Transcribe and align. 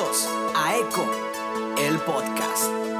A 0.00 0.76
Eco, 0.76 1.04
el 1.76 1.98
podcast. 1.98 2.97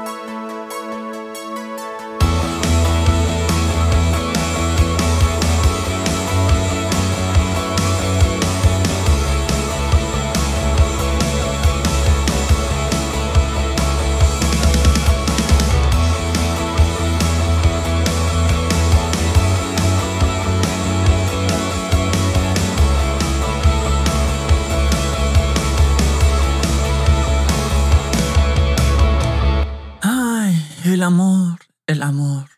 El 30.93 31.03
amor, 31.03 31.59
el 31.87 32.01
amor. 32.01 32.49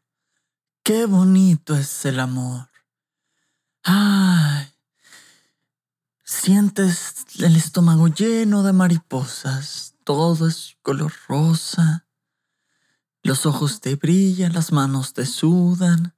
Qué 0.84 1.06
bonito 1.06 1.76
es 1.76 2.06
el 2.06 2.20
amor. 2.20 2.70
Ay, 3.84 4.68
sientes 6.24 7.26
el 7.40 7.56
estómago 7.56 8.08
lleno 8.08 8.64
de 8.64 8.74
mariposas. 8.74 9.96
Todo 10.04 10.48
es 10.48 10.78
color 10.82 11.14
rosa. 11.28 12.06
Los 13.24 13.46
ojos 13.46 13.82
te 13.82 13.96
brillan, 13.96 14.54
las 14.54 14.72
manos 14.72 15.14
te 15.14 15.26
sudan. 15.26 16.16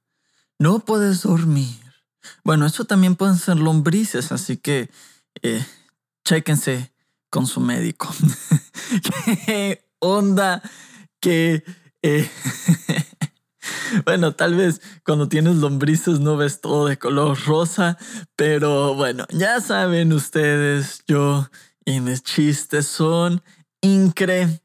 No 0.58 0.80
puedes 0.80 1.22
dormir. 1.22 1.80
Bueno, 2.42 2.64
eso 2.66 2.84
también 2.84 3.16
pueden 3.16 3.36
ser 3.36 3.56
lombrices, 3.58 4.32
así 4.32 4.56
que 4.56 4.90
eh, 5.42 5.64
chéquense 6.24 6.92
con 7.28 7.46
su 7.46 7.60
médico. 7.60 8.08
¿Qué 9.46 9.84
onda? 9.98 10.62
Que, 11.20 11.64
eh, 12.06 12.28
bueno, 14.04 14.34
tal 14.34 14.54
vez 14.54 14.82
cuando 15.06 15.26
tienes 15.26 15.56
lombrices 15.56 16.20
no 16.20 16.36
ves 16.36 16.60
todo 16.60 16.86
de 16.86 16.98
color 16.98 17.38
rosa, 17.46 17.96
pero 18.36 18.94
bueno, 18.94 19.24
ya 19.30 19.58
saben 19.62 20.12
ustedes, 20.12 21.02
yo 21.06 21.48
y 21.86 22.00
mis 22.00 22.22
chistes 22.22 22.86
son 22.86 23.42
increíbles. 23.80 24.60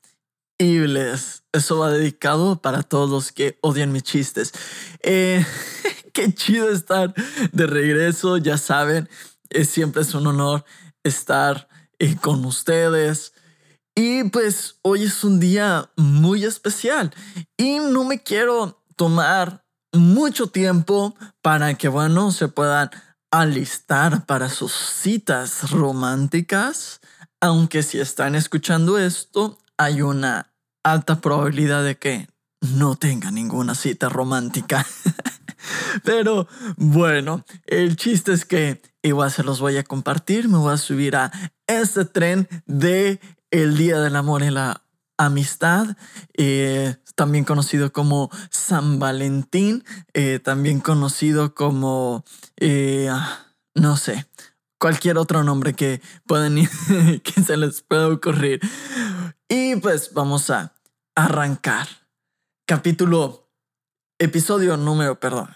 Eso 1.53 1.79
va 1.79 1.91
dedicado 1.91 2.61
para 2.61 2.83
todos 2.83 3.09
los 3.09 3.31
que 3.31 3.57
odian 3.61 3.93
mis 3.93 4.03
chistes. 4.03 4.51
Eh, 5.01 5.45
qué 6.13 6.33
chido 6.33 6.69
estar 6.69 7.13
de 7.53 7.67
regreso, 7.67 8.35
ya 8.35 8.57
saben, 8.57 9.07
es, 9.49 9.69
siempre 9.69 10.01
es 10.01 10.13
un 10.13 10.27
honor 10.27 10.65
estar 11.03 11.69
eh, 11.99 12.17
con 12.17 12.43
ustedes. 12.43 13.31
Y 14.01 14.23
pues 14.29 14.77
hoy 14.81 15.03
es 15.03 15.25
un 15.25 15.41
día 15.41 15.91
muy 15.97 16.45
especial 16.45 17.13
y 17.57 17.79
no 17.79 18.05
me 18.05 18.23
quiero 18.23 18.81
tomar 18.95 19.65
mucho 19.91 20.47
tiempo 20.47 21.17
para 21.41 21.73
que, 21.73 21.89
bueno, 21.89 22.31
se 22.31 22.47
puedan 22.47 22.91
alistar 23.29 24.25
para 24.25 24.47
sus 24.47 24.71
citas 24.71 25.71
románticas. 25.71 27.01
Aunque 27.41 27.83
si 27.83 27.99
están 27.99 28.35
escuchando 28.35 28.97
esto, 28.97 29.57
hay 29.77 30.01
una 30.01 30.53
alta 30.81 31.19
probabilidad 31.19 31.83
de 31.83 31.97
que 31.97 32.29
no 32.61 32.95
tengan 32.95 33.35
ninguna 33.35 33.75
cita 33.75 34.07
romántica. 34.07 34.87
Pero 36.05 36.47
bueno, 36.77 37.43
el 37.65 37.97
chiste 37.97 38.31
es 38.31 38.45
que 38.45 38.81
igual 39.01 39.29
se 39.29 39.43
los 39.43 39.59
voy 39.59 39.75
a 39.75 39.83
compartir. 39.83 40.47
Me 40.47 40.57
voy 40.57 40.71
a 40.73 40.77
subir 40.77 41.17
a 41.17 41.33
este 41.67 42.05
tren 42.05 42.47
de 42.65 43.19
el 43.51 43.77
Día 43.77 43.99
del 43.99 44.15
Amor 44.15 44.43
y 44.43 44.49
la 44.49 44.83
Amistad, 45.17 45.97
eh, 46.37 46.95
también 47.15 47.43
conocido 47.43 47.91
como 47.91 48.29
San 48.51 48.99
Valentín, 48.99 49.83
eh, 50.13 50.39
también 50.39 50.79
conocido 50.79 51.53
como, 51.53 52.23
eh, 52.55 53.09
no 53.75 53.97
sé, 53.97 54.27
cualquier 54.77 55.17
otro 55.17 55.43
nombre 55.43 55.73
que 55.73 56.01
puedan 56.25 56.55
que 57.23 57.43
se 57.43 57.57
les 57.57 57.81
pueda 57.81 58.07
ocurrir. 58.07 58.61
Y 59.49 59.75
pues 59.77 60.13
vamos 60.13 60.49
a 60.49 60.73
arrancar. 61.15 61.87
Capítulo, 62.65 63.51
episodio 64.19 64.77
número, 64.77 65.19
perdón, 65.19 65.49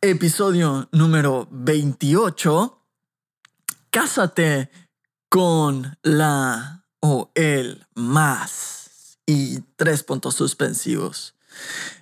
episodio 0.00 0.88
número 0.92 1.46
28. 1.50 2.86
Cásate 3.90 4.70
con 5.30 5.96
la 6.02 6.84
o 7.00 7.30
el 7.34 7.86
más 7.94 9.18
y 9.24 9.60
tres 9.76 10.02
puntos 10.02 10.34
suspensivos. 10.34 11.34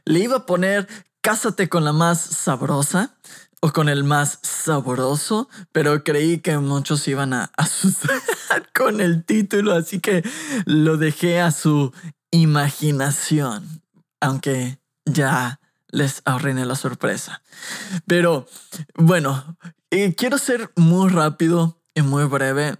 Le 0.04 0.20
iba 0.20 0.38
a 0.38 0.46
poner 0.46 0.88
cásate 1.20 1.68
con 1.68 1.84
la 1.84 1.92
más 1.92 2.20
sabrosa 2.20 3.18
o 3.60 3.70
con 3.70 3.90
el 3.90 4.02
más 4.02 4.38
sabroso, 4.42 5.50
pero 5.72 6.02
creí 6.04 6.38
que 6.38 6.56
muchos 6.56 7.06
iban 7.06 7.34
a 7.34 7.52
asustar 7.56 8.22
con 8.74 9.00
el 9.00 9.24
título, 9.24 9.74
así 9.74 10.00
que 10.00 10.22
lo 10.64 10.96
dejé 10.96 11.40
a 11.40 11.50
su 11.50 11.92
imaginación, 12.30 13.82
aunque 14.20 14.80
ya 15.04 15.60
les 15.88 16.22
arruiné 16.24 16.64
la 16.64 16.76
sorpresa. 16.76 17.42
Pero 18.06 18.46
bueno, 18.94 19.58
eh, 19.90 20.14
quiero 20.14 20.38
ser 20.38 20.72
muy 20.76 21.10
rápido 21.10 21.82
y 21.94 22.00
muy 22.00 22.24
breve 22.24 22.78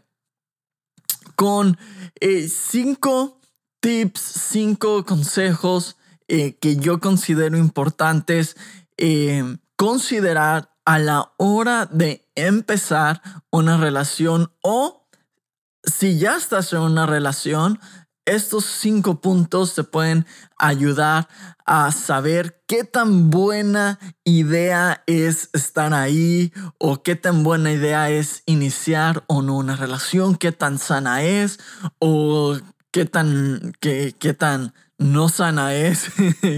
con 1.39 1.79
eh, 2.19 2.49
cinco 2.49 3.39
tips, 3.79 4.21
cinco 4.21 5.05
consejos 5.05 5.97
eh, 6.27 6.57
que 6.57 6.79
yo 6.79 6.99
considero 6.99 7.57
importantes 7.57 8.57
eh, 8.97 9.45
considerar 9.77 10.75
a 10.85 10.99
la 10.99 11.33
hora 11.37 11.87
de 11.87 12.29
empezar 12.35 13.23
una 13.53 13.77
relación 13.77 14.53
o 14.63 15.07
si 15.85 16.19
ya 16.19 16.37
estás 16.37 16.73
en 16.73 16.81
una 16.81 17.07
relación, 17.07 17.79
estos 18.29 18.65
cinco 18.65 19.21
puntos 19.21 19.75
te 19.75 19.85
pueden 19.85 20.27
ayudar 20.59 21.29
a 21.65 21.91
saber 21.93 22.63
qué 22.67 22.85
tan 22.85 23.31
buena 23.31 23.99
idea 24.25 25.03
es 25.07 25.51
estar 25.53 25.95
ahí 25.95 26.53
o 26.79 27.03
qué 27.03 27.17
tan 27.17 27.43
buena 27.43 27.73
idea 27.73 28.11
es 28.11 28.43
iniciar 28.47 29.25
o 29.27 29.43
no 29.43 29.57
una 29.57 29.77
relación, 29.77 30.37
qué 30.37 30.53
tan 30.53 30.79
sana 30.79 31.23
es 31.23 31.59
o 31.99 32.57
qué 32.91 33.05
tan, 33.05 33.73
qué, 33.81 34.15
qué 34.19 34.35
tan 34.35 34.75
no 34.99 35.29
sana 35.29 35.75
es, 35.75 36.11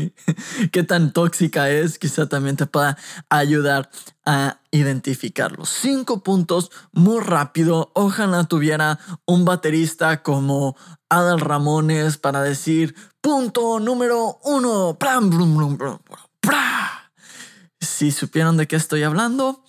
qué 0.73 0.83
tan 0.83 1.13
tóxica 1.13 1.71
es, 1.71 1.99
quizá 1.99 2.27
también 2.27 2.57
te 2.57 2.67
pueda 2.67 2.97
ayudar 3.29 3.91
a 4.25 4.61
identificarlos. 4.71 5.69
Cinco 5.69 6.23
puntos 6.23 6.71
muy 6.93 7.21
rápido. 7.21 7.93
Ojalá 7.95 8.45
tuviera 8.45 8.99
un 9.27 9.45
baterista 9.45 10.23
como 10.23 10.77
Adal 11.11 11.41
Ramones 11.41 12.17
para 12.17 12.43
decir 12.43 12.95
punto 13.21 13.79
número 13.79 14.39
uno. 14.45 14.97
Si 17.81 18.11
supieron 18.11 18.57
de 18.57 18.67
qué 18.67 18.77
estoy 18.77 19.03
hablando, 19.03 19.63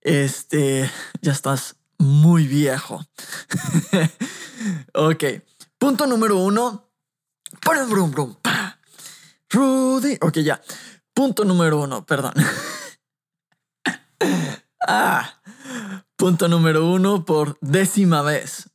este 0.00 0.90
ya 1.22 1.32
estás 1.32 1.76
muy 1.98 2.46
viejo. 2.48 3.04
ok, 4.94 5.24
punto 5.78 6.06
número 6.06 6.38
uno 6.38 6.85
Brum, 7.64 8.10
brum, 8.10 8.36
Rudy. 9.50 10.18
Ok, 10.20 10.38
ya. 10.38 10.60
Punto 11.14 11.44
número 11.44 11.80
uno, 11.80 12.04
perdón. 12.04 12.34
ah, 14.86 15.40
punto 16.16 16.48
número 16.48 16.90
uno 16.90 17.24
por 17.24 17.58
décima 17.60 18.22
vez. 18.22 18.70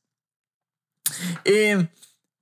Eh, 1.43 1.89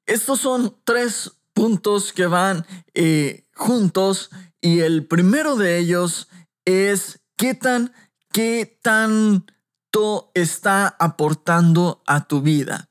estos 0.05 0.39
son 0.39 0.77
tres 0.83 1.31
puntos 1.53 2.13
que 2.13 2.27
van 2.27 2.65
eh, 2.93 3.45
juntos 3.55 4.29
y 4.61 4.79
el 4.79 5.05
primero 5.07 5.55
de 5.55 5.77
ellos 5.77 6.29
es 6.65 7.21
qué 7.35 7.55
tan, 7.55 7.93
qué 8.31 8.79
tanto 8.81 10.31
está 10.33 10.87
aportando 10.99 12.03
a 12.05 12.27
tu 12.27 12.41
vida. 12.41 12.88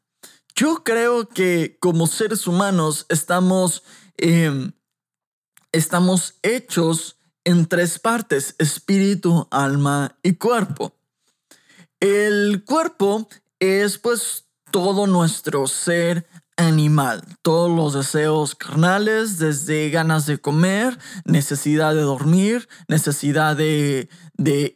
Yo 0.59 0.83
creo 0.83 1.29
que 1.29 1.77
como 1.79 2.09
seres 2.09 2.49
humanos 2.49 3.07
estamos, 3.11 3.85
em, 4.17 4.73
estamos 5.71 6.35
hechos 6.43 7.17
en 7.45 7.65
tres 7.67 8.01
partes, 8.01 8.57
espíritu, 8.59 9.47
alma 9.53 10.19
y 10.21 10.35
cuerpo. 10.35 10.97
El 12.01 12.65
cuerpo 12.65 13.29
es 13.61 13.99
pues 13.99 14.49
todo 14.73 15.07
nuestro 15.07 15.69
ser 15.69 16.27
animal. 16.59 17.23
Todos 17.41 17.71
los 17.75 17.95
deseos 17.95 18.55
carnales, 18.55 19.39
desde 19.39 19.89
ganas 19.91 20.27
de 20.27 20.39
comer, 20.39 20.99
necesidad 21.25 21.95
de 21.95 22.03
dormir, 22.03 22.69
necesidad 22.89 23.57
de, 23.57 24.09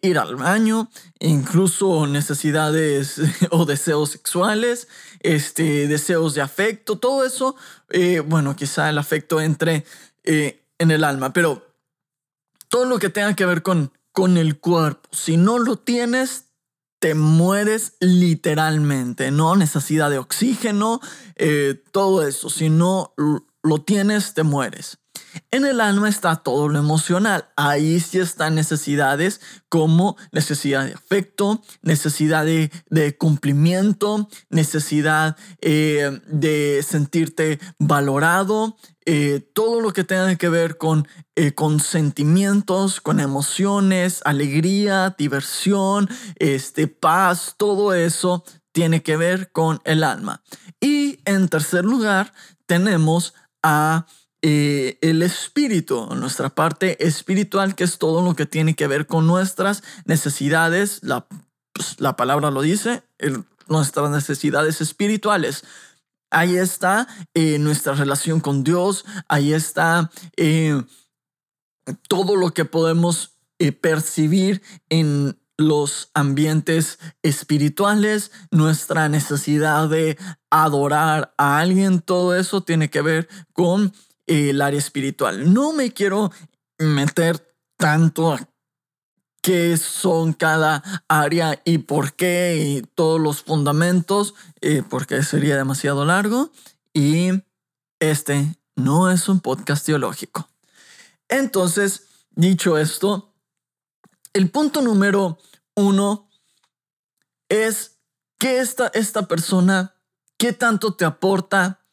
ir 0.01 0.19
al 0.19 0.37
baño, 0.37 0.89
incluso 1.19 2.07
necesidades 2.07 3.21
o 3.51 3.67
deseos 3.67 4.11
sexuales, 4.11 4.89
este, 5.21 5.89
deseos 5.89 6.35
de 6.35 6.41
afecto, 6.41 6.99
todo 6.99 7.27
eso, 7.27 7.57
eh, 7.91 8.21
bueno, 8.21 8.57
quizá 8.57 8.89
el 8.89 8.99
afecto 8.99 9.41
entre 9.41 9.85
eh, 10.25 10.65
en 10.79 10.91
el 10.93 11.05
alma, 11.05 11.33
pero 11.33 11.67
todo 12.69 12.87
lo 12.87 12.99
que 12.99 13.11
tenga 13.11 13.35
que 13.35 13.45
ver 13.45 13.63
con, 13.63 13.93
con 14.13 14.37
el 14.37 14.59
cuerpo, 14.59 15.09
si 15.13 15.37
no 15.37 15.59
lo 15.59 15.77
tienes, 15.77 16.52
te 17.03 17.17
mueres 17.17 17.95
literalmente, 17.99 19.33
¿no? 19.33 19.57
Necesidad 19.57 20.09
de 20.09 20.19
oxígeno, 20.19 21.01
eh, 21.35 21.83
todo 21.91 22.25
eso. 22.25 22.49
Si 22.49 22.71
no 22.71 23.13
lo 23.17 23.83
tienes, 23.83 24.35
te 24.35 24.45
mueres. 24.45 24.99
En 25.51 25.65
el 25.65 25.81
alma 25.81 26.09
está 26.09 26.37
todo 26.37 26.69
lo 26.69 26.79
emocional. 26.79 27.49
Ahí 27.57 27.99
sí 27.99 28.21
están 28.21 28.55
necesidades 28.55 29.41
como 29.69 30.17
necesidad 30.31 30.85
de 30.85 30.93
afecto, 30.93 31.61
necesidad 31.83 32.45
de, 32.45 33.17
cumplimiento, 33.19 34.29
necesidad 34.49 35.37
eh, 35.61 36.21
de 36.29 36.85
sentirte 36.87 37.59
valorado, 37.81 38.77
eh, 39.05 39.41
todo 39.53 39.81
lo 39.81 39.93
que 39.93 40.05
tenga 40.05 40.37
que 40.37 40.49
ver 40.49 40.79
con, 40.79 41.09
eh, 41.35 41.53
con 41.55 41.81
sentimientos, 41.81 43.01
con 43.01 43.21
emociones, 43.21 44.21
alegría, 44.25 45.15
diversión, 45.19 46.09
este, 46.37 46.87
paz, 46.87 47.55
todo 47.57 47.95
eso 47.95 48.45
tiene 48.73 49.03
que 49.03 49.17
ver 49.17 49.51
con 49.51 49.81
el 49.85 50.05
alma. 50.05 50.43
Y 50.81 51.21
en 51.25 51.49
tercer 51.49 51.85
lugar 51.85 52.33
tenemos 52.67 53.35
a 53.63 54.07
eh, 54.41 54.99
el 55.03 55.23
espíritu, 55.23 56.09
nuestra 56.15 56.51
parte 56.51 57.05
espiritual, 57.07 57.75
que 57.75 57.85
es 57.85 57.99
todo 57.99 58.23
lo 58.23 58.35
que 58.35 58.47
tiene 58.47 58.75
que 58.75 58.87
ver 58.87 59.07
con 59.07 59.27
nuestras 59.27 59.83
necesidades, 60.05 61.01
la, 61.03 61.27
pues, 61.73 62.01
la 62.01 62.17
palabra 62.17 62.51
lo 62.51 62.63
dice, 62.63 63.03
nuestras 63.69 64.11
necesidades 64.11 64.81
espirituales. 64.81 65.65
Ahí 66.33 66.57
está 66.57 67.07
eh, 67.35 67.59
nuestra 67.59 67.95
relación 67.95 68.41
con 68.41 68.65
Dios, 68.65 69.05
ahí 69.29 69.53
está 69.53 70.11
eh, 70.37 70.83
todo 72.09 72.37
lo 72.37 72.51
que 72.51 72.65
podemos 72.65 73.37
percibir 73.81 74.61
en 74.89 75.39
los 75.57 76.11
ambientes 76.15 76.99
espirituales, 77.23 78.33
nuestra 78.51 79.09
necesidad 79.09 79.89
de 79.89 80.19
adorar 80.51 81.33
a 81.39 81.59
alguien, 81.59 82.01
todo 82.01 82.35
eso 82.35 82.63
tiene 82.63 82.91
que 82.91 83.03
ver 83.03 83.29
con 83.53 83.93
el 84.27 84.61
área 84.61 84.79
espiritual. 84.79 85.53
No 85.53 85.73
me 85.73 85.93
quiero 85.93 86.33
meter 86.79 87.55
tanto 87.77 88.39
qué 89.43 89.77
son 89.77 90.33
cada 90.33 90.83
área 91.09 91.61
y 91.65 91.79
por 91.79 92.15
qué 92.15 92.57
y 92.57 92.83
todos 92.95 93.21
los 93.21 93.43
fundamentos, 93.43 94.35
porque 94.89 95.23
sería 95.23 95.57
demasiado 95.57 96.05
largo 96.05 96.53
y 96.95 97.31
este 97.99 98.57
no 98.77 99.11
es 99.11 99.29
un 99.29 99.41
podcast 99.41 99.85
teológico. 99.85 100.49
Entonces, 101.29 102.07
dicho 102.31 102.79
esto, 102.79 103.35
el 104.33 104.51
punto 104.51 104.81
número 104.81 105.39
uno 105.75 106.29
es 107.49 107.99
que 108.39 108.59
esta, 108.59 108.89
esta 108.89 109.29
persona, 109.29 109.95
qué 110.39 110.53
tanto 110.53 110.95
te 110.95 111.05
aporta 111.05 111.85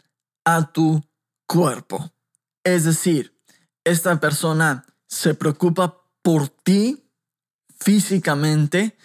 a 0.45 0.72
tu 0.72 1.04
cuerpo. 1.45 2.12
Es 2.63 2.86
decir, 2.86 3.40
esta 3.84 4.19
persona 4.19 4.86
se 5.07 5.36
preocupa 5.36 6.02
por 6.22 6.50
ti 6.50 7.08
físicamente, 7.80 8.98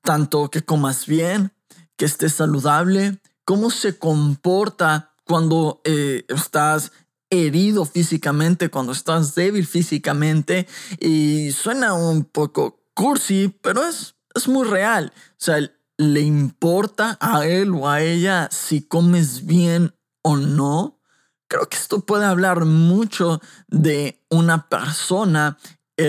tanto 0.00 0.50
que 0.50 0.62
comas 0.62 1.06
bien, 1.06 1.52
que 1.96 2.04
estés 2.04 2.34
saludable, 2.34 3.20
cómo 3.44 3.70
se 3.70 3.98
comporta 3.98 5.14
cuando 5.24 5.80
eh, 5.84 6.24
estás 6.28 6.92
herido 7.30 7.84
físicamente, 7.84 8.68
cuando 8.68 8.92
estás 8.92 9.34
débil 9.34 9.66
físicamente. 9.66 10.68
Y 11.00 11.52
suena 11.52 11.94
un 11.94 12.24
poco 12.24 12.84
cursi, 12.94 13.48
pero 13.62 13.84
es, 13.86 14.14
es 14.34 14.48
muy 14.48 14.68
real. 14.68 15.12
O 15.16 15.34
sea, 15.38 15.58
le 15.96 16.20
importa 16.20 17.16
a 17.20 17.46
él 17.46 17.72
o 17.74 17.88
a 17.88 18.02
ella 18.02 18.48
si 18.50 18.82
comes 18.82 19.46
bien 19.46 19.94
o 20.22 20.36
no. 20.36 21.00
Creo 21.48 21.68
que 21.68 21.76
esto 21.76 22.00
puede 22.00 22.24
hablar 22.24 22.64
mucho 22.64 23.40
de 23.68 24.24
una 24.30 24.68
persona, 24.68 25.58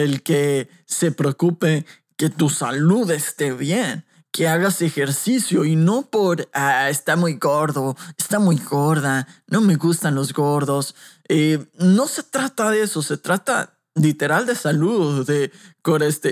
el 0.01 0.23
que 0.23 0.69
se 0.85 1.11
preocupe 1.11 1.85
que 2.17 2.29
tu 2.29 2.49
salud 2.49 3.09
esté 3.11 3.51
bien, 3.53 4.05
que 4.31 4.47
hagas 4.47 4.81
ejercicio 4.81 5.63
y 5.63 5.75
no 5.75 6.09
por, 6.09 6.49
ah, 6.53 6.89
está 6.89 7.15
muy 7.15 7.35
gordo, 7.35 7.95
está 8.17 8.39
muy 8.39 8.57
gorda, 8.57 9.27
no 9.47 9.61
me 9.61 9.75
gustan 9.75 10.15
los 10.15 10.33
gordos. 10.33 10.95
Eh, 11.29 11.65
no 11.77 12.07
se 12.07 12.23
trata 12.23 12.71
de 12.71 12.81
eso, 12.81 13.03
se 13.03 13.17
trata 13.17 13.77
literal 13.95 14.45
de 14.45 14.55
salud, 14.55 15.25
de, 15.27 15.51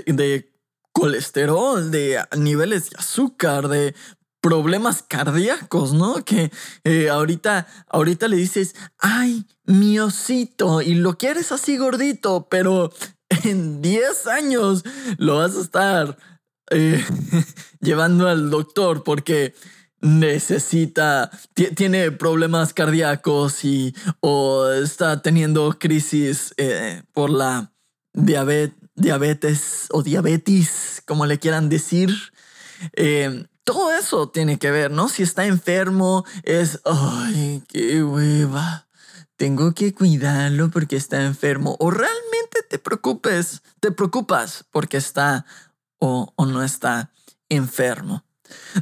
de 0.06 0.52
colesterol, 0.92 1.90
de 1.90 2.20
niveles 2.36 2.90
de 2.90 2.96
azúcar, 2.98 3.68
de 3.68 3.94
problemas 4.40 5.04
cardíacos, 5.04 5.92
¿no? 5.92 6.24
Que 6.24 6.50
eh, 6.84 7.08
ahorita, 7.08 7.66
ahorita 7.88 8.26
le 8.28 8.36
dices, 8.36 8.74
ay, 8.98 9.46
mi 9.64 10.00
osito, 10.00 10.82
y 10.82 10.94
lo 10.94 11.16
quieres 11.16 11.52
así 11.52 11.76
gordito, 11.76 12.48
pero 12.50 12.92
en 13.48 13.82
10 13.82 14.26
años 14.26 14.84
lo 15.18 15.36
vas 15.36 15.56
a 15.56 15.60
estar 15.60 16.18
eh, 16.70 17.04
llevando 17.80 18.28
al 18.28 18.50
doctor 18.50 19.02
porque 19.04 19.54
necesita, 20.00 21.30
tiene 21.76 22.10
problemas 22.10 22.74
cardíacos 22.74 23.64
y 23.64 23.94
o 24.20 24.68
está 24.70 25.22
teniendo 25.22 25.78
crisis 25.78 26.54
eh, 26.56 27.02
por 27.12 27.30
la 27.30 27.72
diabetes 28.12 29.86
o 29.90 30.02
diabetes, 30.02 31.02
como 31.06 31.24
le 31.24 31.38
quieran 31.38 31.68
decir 31.68 32.10
todo 33.64 33.92
eso 33.92 34.28
tiene 34.28 34.58
que 34.58 34.70
ver, 34.70 34.90
¿no? 34.90 35.08
Si 35.08 35.22
está 35.22 35.46
enfermo, 35.46 36.24
es, 36.42 36.80
ay, 36.84 37.62
qué 37.68 38.02
hueva. 38.02 38.88
Tengo 39.42 39.74
que 39.74 39.92
cuidarlo 39.92 40.70
porque 40.70 40.94
está 40.94 41.24
enfermo. 41.24 41.74
O 41.80 41.90
realmente 41.90 42.62
te 42.70 42.78
preocupes, 42.78 43.60
te 43.80 43.90
preocupas 43.90 44.64
porque 44.70 44.98
está 44.98 45.46
o, 45.98 46.32
o 46.36 46.46
no 46.46 46.62
está 46.62 47.10
enfermo. 47.48 48.22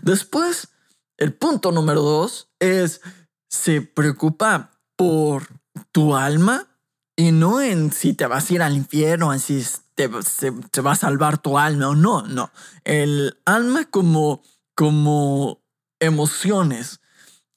Después, 0.03 0.69
el 1.17 1.33
punto 1.33 1.73
número 1.73 2.03
dos 2.03 2.51
es, 2.59 3.01
se 3.49 3.81
preocupa 3.81 4.73
por 4.97 5.47
tu 5.93 6.15
alma 6.15 6.69
y 7.17 7.33
no 7.33 7.63
en 7.63 7.91
si 7.91 8.13
te 8.13 8.27
vas 8.27 8.51
a 8.51 8.55
ir 8.55 8.61
al 8.61 8.77
infierno, 8.77 9.33
en 9.33 9.41
si 9.41 9.67
te, 9.95 10.11
se, 10.23 10.53
se 10.71 10.81
va 10.83 10.93
a 10.93 10.97
salvar 10.97 11.39
tu 11.39 11.57
alma 11.57 11.89
o 11.89 11.95
no, 11.95 12.21
no. 12.21 12.51
El 12.85 13.39
alma 13.47 13.87
como 13.87 14.43
como 14.75 15.63
emociones. 16.01 17.01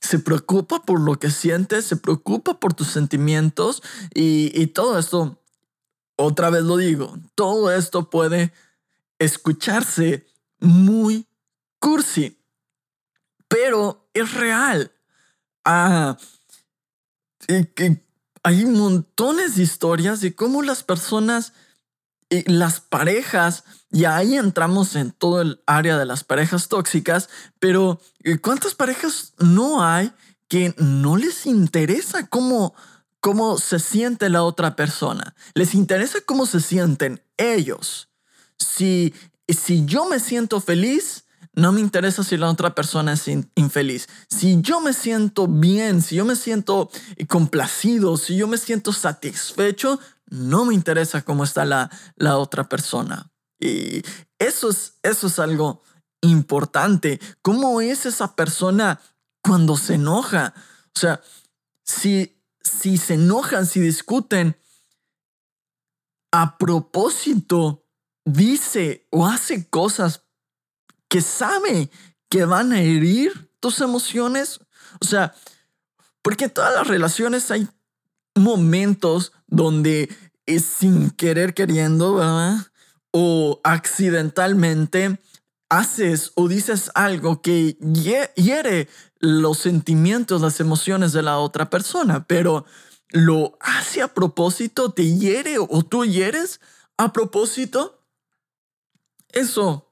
Se 0.04 0.20
preocupa 0.20 0.82
por 0.84 1.00
lo 1.00 1.18
que 1.18 1.32
sientes, 1.32 1.86
se 1.86 1.96
preocupa 1.96 2.60
por 2.60 2.74
tus 2.74 2.90
sentimientos 2.90 3.82
y, 4.14 4.68
todo 4.68 5.00
esto, 5.00 5.42
otra 6.18 6.50
vez 6.50 6.64
lo 6.64 6.76
digo, 6.76 7.18
todo 7.36 7.72
esto 7.72 8.10
puede 8.10 8.52
escucharse 9.18 10.28
muy 10.60 11.26
cursi, 11.80 12.38
pero 13.48 14.10
es 14.14 14.34
real. 14.34 14.92
Ah, 15.64 16.18
hay 18.44 18.66
montones 18.66 19.56
de 19.56 19.64
historias 19.64 20.20
de 20.20 20.36
cómo 20.36 20.64
las 20.64 20.84
personas 20.84 21.54
las 22.48 22.80
parejas 22.80 23.64
y 23.92 24.06
ahí 24.06 24.36
entramos 24.36 24.96
en 24.96 25.12
todo 25.12 25.42
el 25.42 25.62
área 25.68 25.98
de 25.98 26.06
las 26.06 26.24
parejas 26.24 26.68
tóxicas, 26.68 27.30
pero 27.60 28.02
eh, 28.24 28.40
¿cuántas 28.40 28.74
parejas 28.74 29.34
no 29.38 29.84
hay 29.84 30.12
que 30.48 30.74
no 30.78 31.16
les 31.16 31.46
interesa 31.46 32.28
cómo, 32.28 32.74
cómo 33.20 33.58
se 33.60 33.80
siente 33.80 34.30
la 34.30 34.44
otra 34.44 34.76
persona? 34.76 35.36
Les 35.54 35.76
interesa 35.76 36.20
cómo 36.26 36.46
se 36.46 36.60
sienten 36.60 37.22
ellos. 37.38 38.10
Si, 38.58 39.14
si 39.48 39.86
yo 39.86 40.06
me 40.06 40.20
siento 40.20 40.60
feliz, 40.60 41.26
no 41.56 41.72
me 41.72 41.82
interesa 41.82 42.24
si 42.24 42.36
la 42.36 42.50
otra 42.50 42.74
persona 42.74 43.14
es 43.14 43.28
infeliz. 43.28 44.08
Si 44.28 44.60
yo 44.62 44.80
me 44.80 44.92
siento 44.92 45.48
bien, 45.48 46.02
si 46.02 46.16
yo 46.16 46.26
me 46.26 46.36
siento 46.36 46.90
complacido, 47.28 48.18
si 48.18 48.36
yo 48.36 48.48
me 48.48 48.58
siento 48.58 48.92
satisfecho, 48.92 50.00
no 50.34 50.66
me 50.66 50.74
interesa 50.74 51.22
cómo 51.22 51.44
está 51.44 51.64
la, 51.64 51.92
la 52.16 52.38
otra 52.38 52.68
persona. 52.68 53.32
Y 53.60 54.02
eso 54.40 54.72
es, 54.72 54.98
eso 55.04 55.28
es 55.28 55.38
algo 55.38 55.84
importante. 56.22 57.20
¿Cómo 57.44 57.82
es 57.82 58.08
esa 58.08 58.36
persona 58.36 59.00
cuando 59.44 59.78
se 59.78 59.94
enoja? 59.94 60.56
O 60.96 61.00
sea, 61.00 61.22
si, 61.84 62.42
si 62.62 62.98
se 62.98 63.14
enojan, 63.14 63.68
si 63.68 63.80
discuten, 63.80 64.58
a 66.32 66.58
propósito 66.58 67.86
dice 68.26 69.08
o 69.12 69.28
hace 69.28 69.70
cosas 69.70 70.24
que 71.10 71.22
sabe 71.22 71.92
que 72.28 72.46
van 72.46 72.72
a 72.72 72.82
herir 72.82 73.52
tus 73.60 73.82
emociones. 73.82 74.62
O 75.00 75.06
sea, 75.06 75.36
porque 76.24 76.46
en 76.46 76.52
todas 76.52 76.74
las 76.74 76.88
relaciones 76.88 77.52
hay 77.52 77.68
momentos 78.36 79.32
donde 79.48 80.10
es 80.46 80.66
sin 80.66 81.10
querer 81.12 81.54
queriendo, 81.54 82.16
¿verdad? 82.16 82.58
O 83.12 83.62
accidentalmente 83.64 85.20
haces 85.70 86.32
o 86.36 86.48
dices 86.48 86.92
algo 86.94 87.42
que 87.42 87.78
hiere 88.36 88.88
los 89.20 89.60
sentimientos, 89.60 90.42
las 90.42 90.60
emociones 90.60 91.14
de 91.14 91.24
la 91.24 91.40
otra 91.40 91.70
persona, 91.70 92.26
pero 92.28 92.66
lo 93.10 93.58
hace 93.60 94.02
a 94.02 94.14
propósito, 94.14 94.92
te 94.92 95.18
hiere 95.18 95.58
o 95.60 95.84
tú 95.84 96.06
hieres 96.06 96.60
a 96.98 97.14
propósito. 97.14 98.04
Eso, 99.30 99.92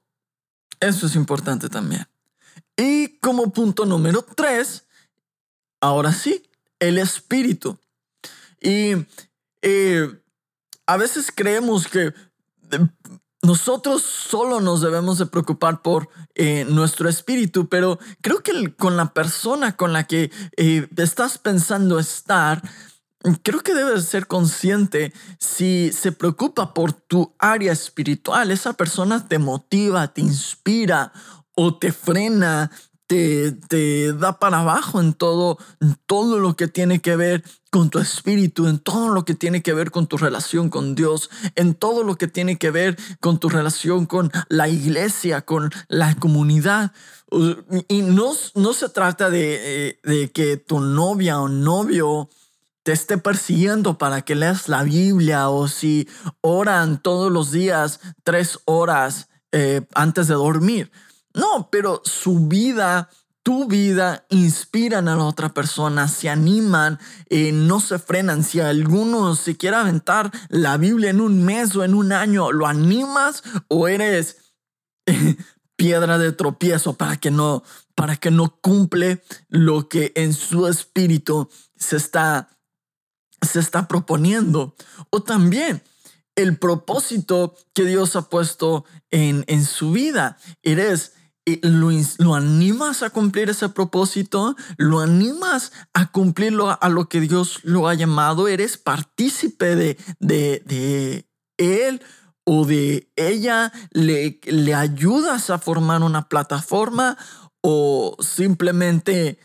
eso 0.80 1.06
es 1.06 1.16
importante 1.16 1.68
también. 1.68 2.06
Y 2.76 3.18
como 3.18 3.52
punto 3.52 3.86
número 3.86 4.22
tres, 4.22 4.86
ahora 5.80 6.12
sí, 6.12 6.42
el 6.78 6.98
espíritu. 6.98 7.78
Y 8.60 8.94
eh, 9.62 10.21
a 10.86 10.96
veces 10.96 11.32
creemos 11.34 11.86
que 11.86 12.12
nosotros 13.42 14.02
solo 14.02 14.60
nos 14.60 14.80
debemos 14.80 15.18
de 15.18 15.26
preocupar 15.26 15.82
por 15.82 16.08
eh, 16.34 16.64
nuestro 16.68 17.08
espíritu, 17.08 17.68
pero 17.68 17.98
creo 18.20 18.42
que 18.42 18.74
con 18.74 18.96
la 18.96 19.12
persona 19.12 19.76
con 19.76 19.92
la 19.92 20.04
que 20.04 20.30
eh, 20.56 20.86
estás 20.96 21.38
pensando 21.38 21.98
estar, 21.98 22.62
creo 23.42 23.60
que 23.60 23.74
debes 23.74 24.04
ser 24.04 24.26
consciente 24.28 25.12
si 25.40 25.90
se 25.92 26.12
preocupa 26.12 26.72
por 26.72 26.92
tu 26.92 27.34
área 27.38 27.72
espiritual, 27.72 28.50
esa 28.50 28.74
persona 28.74 29.26
te 29.26 29.38
motiva, 29.38 30.08
te 30.08 30.20
inspira 30.20 31.12
o 31.56 31.76
te 31.76 31.92
frena, 31.92 32.70
te, 33.68 34.12
da 34.12 34.38
para 34.38 34.60
abajo 34.60 35.00
en 35.00 35.12
todo, 35.12 35.58
todo 36.06 36.38
lo 36.38 36.56
que 36.56 36.68
tiene 36.68 37.00
que 37.00 37.16
ver 37.16 37.44
con 37.70 37.90
tu 37.90 37.98
espíritu, 37.98 38.66
en 38.68 38.78
todo 38.78 39.08
lo 39.08 39.24
que 39.24 39.34
tiene 39.34 39.62
que 39.62 39.72
ver 39.72 39.90
con 39.90 40.06
tu 40.06 40.16
relación 40.16 40.70
con 40.70 40.94
Dios, 40.94 41.30
en 41.54 41.74
todo 41.74 42.04
lo 42.04 42.16
que 42.16 42.28
tiene 42.28 42.58
que 42.58 42.70
ver 42.70 42.96
con 43.20 43.38
tu 43.38 43.48
relación 43.48 44.06
con 44.06 44.30
la 44.48 44.68
iglesia, 44.68 45.42
con 45.42 45.70
la 45.88 46.14
comunidad. 46.16 46.92
Y 47.88 48.02
no, 48.02 48.32
no 48.54 48.72
se 48.72 48.88
trata 48.88 49.30
de, 49.30 49.88
eh, 49.88 49.98
de 50.02 50.30
que 50.30 50.56
tu 50.56 50.80
novia 50.80 51.40
o 51.40 51.48
novio 51.48 52.28
te 52.82 52.92
esté 52.92 53.16
persiguiendo 53.16 53.96
para 53.96 54.22
que 54.22 54.34
leas 54.34 54.68
la 54.68 54.82
Biblia 54.82 55.48
o 55.48 55.68
si 55.68 56.08
oran 56.40 57.00
todos 57.00 57.30
los 57.30 57.52
días 57.52 58.00
tres 58.24 58.58
horas 58.64 59.28
eh, 59.52 59.82
antes 59.94 60.28
de 60.28 60.34
dormir. 60.34 60.90
No, 61.34 61.68
pero 61.70 62.02
su 62.04 62.46
vida, 62.46 63.08
tu 63.42 63.66
vida, 63.66 64.26
inspiran 64.30 65.08
a 65.08 65.16
la 65.16 65.24
otra 65.24 65.52
persona, 65.52 66.08
se 66.08 66.28
animan, 66.28 66.98
eh, 67.28 67.52
no 67.52 67.80
se 67.80 67.98
frenan. 67.98 68.44
Si 68.44 68.60
alguno 68.60 69.34
se 69.34 69.56
quiere 69.56 69.76
aventar 69.76 70.30
la 70.48 70.76
Biblia 70.76 71.10
en 71.10 71.20
un 71.20 71.44
mes 71.44 71.74
o 71.74 71.84
en 71.84 71.94
un 71.94 72.12
año, 72.12 72.52
¿lo 72.52 72.66
animas 72.66 73.42
o 73.68 73.88
eres 73.88 74.36
piedra 75.76 76.18
de 76.18 76.32
tropiezo 76.32 76.94
para 76.94 77.16
que 77.16 77.30
no, 77.30 77.64
para 77.94 78.16
que 78.16 78.30
no 78.30 78.58
cumple 78.60 79.22
lo 79.48 79.88
que 79.88 80.12
en 80.14 80.34
su 80.34 80.66
espíritu 80.68 81.48
se 81.76 81.96
está, 81.96 82.58
se 83.40 83.58
está 83.58 83.88
proponiendo? 83.88 84.76
O 85.10 85.22
también, 85.22 85.82
el 86.36 86.58
propósito 86.58 87.54
que 87.74 87.84
Dios 87.84 88.16
ha 88.16 88.28
puesto 88.28 88.84
en, 89.10 89.44
en 89.48 89.64
su 89.64 89.92
vida. 89.92 90.38
Eres 90.62 91.12
lo, 91.44 92.34
animas 92.34 93.02
a 93.02 93.10
cumplir 93.10 93.50
ese 93.50 93.68
propósito, 93.68 94.56
lo 94.76 95.00
animas 95.00 95.72
a 95.92 96.10
cumplirlo 96.12 96.78
a 96.80 96.88
lo 96.88 97.08
que 97.08 97.20
Dios 97.20 97.60
lo 97.64 97.88
ha 97.88 97.94
llamado, 97.94 98.48
eres 98.48 98.78
partícipe 98.78 99.74
de, 99.74 99.98
de, 100.20 100.62
de 100.64 101.26
él 101.56 102.02
o 102.44 102.64
de 102.64 103.10
ella, 103.16 103.72
le, 103.90 104.40
le 104.44 104.74
ayudas 104.74 105.50
a 105.50 105.58
formar 105.58 106.02
una 106.02 106.28
plataforma 106.28 107.16
o 107.60 108.16
simplemente 108.20 109.38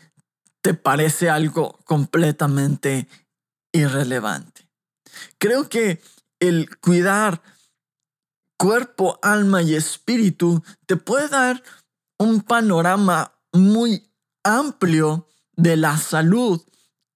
te 0.60 0.74
parece 0.74 1.30
algo 1.30 1.78
completamente 1.84 3.08
irrelevante. 3.72 4.68
Creo 5.38 5.68
que 5.68 6.00
el 6.40 6.76
cuidar 6.78 7.42
cuerpo, 8.58 9.18
alma 9.22 9.62
y 9.62 9.74
espíritu 9.74 10.62
te 10.86 10.96
puede 10.96 11.28
dar 11.28 11.62
un 12.18 12.42
panorama 12.42 13.32
muy 13.52 14.10
amplio 14.42 15.26
de 15.52 15.76
la 15.76 15.96
salud 15.96 16.60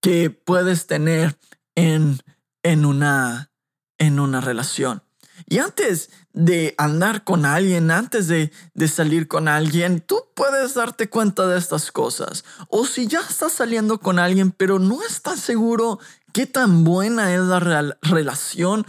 que 0.00 0.30
puedes 0.30 0.86
tener 0.86 1.38
en, 1.74 2.18
en, 2.62 2.84
una, 2.84 3.52
en 3.98 4.20
una 4.20 4.40
relación. 4.40 5.02
Y 5.48 5.58
antes 5.58 6.10
de 6.32 6.74
andar 6.78 7.24
con 7.24 7.44
alguien, 7.44 7.90
antes 7.90 8.28
de, 8.28 8.52
de, 8.74 8.88
salir 8.88 9.28
con 9.28 9.48
alguien, 9.48 10.00
tú 10.00 10.16
puedes 10.34 10.74
darte 10.74 11.08
cuenta 11.08 11.46
de 11.46 11.58
estas 11.58 11.90
cosas. 11.90 12.44
O 12.68 12.86
si 12.86 13.06
ya 13.06 13.20
estás 13.20 13.52
saliendo 13.52 13.98
con 13.98 14.18
alguien, 14.18 14.50
pero 14.50 14.78
no 14.78 15.02
estás 15.02 15.40
seguro 15.40 15.98
qué 16.32 16.46
tan 16.46 16.84
buena 16.84 17.34
es 17.34 17.40
la 17.40 17.60
relación, 18.02 18.86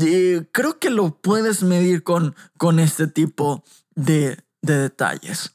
eh, 0.00 0.48
creo 0.52 0.78
que 0.78 0.90
lo 0.90 1.20
puedes 1.20 1.62
medir 1.62 2.02
con, 2.02 2.34
con 2.58 2.78
este 2.78 3.06
tipo 3.06 3.64
de, 3.94 4.43
de 4.64 4.78
detalles. 4.78 5.52